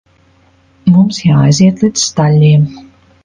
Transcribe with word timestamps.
Mums 0.95 1.19
jāaiziet 1.27 1.85
līdz 1.87 2.05
staļļiem. 2.09 2.65